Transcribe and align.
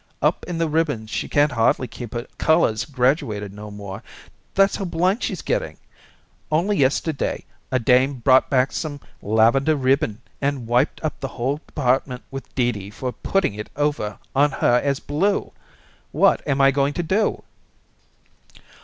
Up 0.19 0.43
in 0.47 0.57
the 0.57 0.67
ribbons 0.67 1.11
she 1.11 1.29
can't 1.29 1.51
hardly 1.51 1.87
keep 1.87 2.15
her 2.15 2.25
colors 2.39 2.85
graduated 2.85 3.53
no 3.53 3.69
more, 3.69 4.01
that's 4.55 4.77
how 4.77 4.85
blind 4.85 5.21
she's 5.21 5.43
getting. 5.43 5.77
Only 6.51 6.75
yesterday 6.77 7.45
a 7.71 7.77
dame 7.77 8.15
brought 8.15 8.49
back 8.49 8.71
some 8.71 8.99
lavender 9.21 9.75
ribbon 9.75 10.23
and 10.41 10.65
wiped 10.65 11.03
up 11.03 11.19
the 11.19 11.27
whole 11.37 11.57
department 11.67 12.23
with 12.31 12.55
Dee 12.55 12.71
Dee 12.71 12.89
for 12.89 13.11
putting 13.11 13.53
it 13.53 13.69
over 13.75 14.17
on 14.35 14.49
her 14.53 14.81
as 14.83 14.99
blue. 14.99 15.51
What 16.11 16.41
am 16.47 16.61
I 16.61 16.71
going 16.71 16.95
to 16.95 17.03
do?" 17.03 17.43